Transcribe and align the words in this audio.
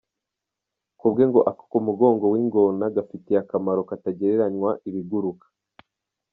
Kubwe 0.99 1.23
ngo 1.29 1.39
ako 1.49 1.63
kumugongo 1.71 2.25
wingona 2.33 2.85
gafitiye 2.95 3.37
akamaro 3.43 3.81
katagereranywa 3.89 4.69
ibiguruka. 4.89 5.45